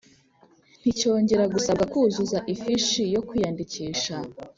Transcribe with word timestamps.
nticyongera 0.79 1.43
gusabwa 1.53 1.83
kuzuza 1.91 2.37
ifishi 2.53 3.03
yo 3.13 3.21
kwiyandikisha. 3.27 4.15